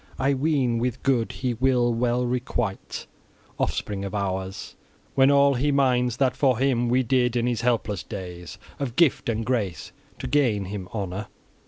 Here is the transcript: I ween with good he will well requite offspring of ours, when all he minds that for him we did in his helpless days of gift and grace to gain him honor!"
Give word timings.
I 0.17 0.33
ween 0.33 0.79
with 0.79 1.03
good 1.03 1.31
he 1.31 1.53
will 1.53 1.93
well 1.93 2.25
requite 2.25 3.05
offspring 3.59 4.03
of 4.03 4.15
ours, 4.15 4.75
when 5.13 5.29
all 5.29 5.53
he 5.53 5.71
minds 5.71 6.17
that 6.17 6.35
for 6.35 6.57
him 6.57 6.89
we 6.89 7.03
did 7.03 7.35
in 7.35 7.45
his 7.45 7.61
helpless 7.61 8.01
days 8.01 8.57
of 8.79 8.95
gift 8.95 9.29
and 9.29 9.45
grace 9.45 9.91
to 10.17 10.25
gain 10.25 10.65
him 10.65 10.89
honor!" 10.91 11.27